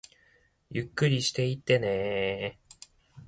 [0.71, 2.91] ゆっくりしていってねー